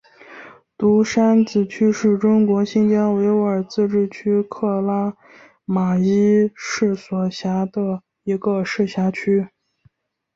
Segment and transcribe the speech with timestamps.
[0.79, 5.15] 独山子区是中国新疆维吾尔自治区克拉
[5.63, 9.47] 玛依市所辖的一个市辖区。